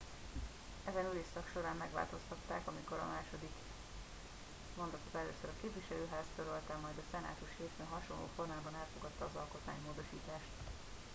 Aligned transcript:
ezen 0.85 1.05
ülésszak 1.11 1.49
során 1.53 1.75
megváltoztatták 1.77 2.67
amikor 2.67 2.97
a 2.97 3.11
második 3.15 3.55
mondatot 4.77 5.13
először 5.21 5.49
a 5.49 5.57
képviselőház 5.61 6.25
törölte 6.35 6.73
majd 6.81 6.97
a 6.97 7.07
szenátus 7.11 7.49
hétfőn 7.57 7.87
hasonló 7.95 8.29
formában 8.35 8.75
elfogadta 8.81 9.23
az 9.25 9.35
alkotmánymódosítást 9.41 10.53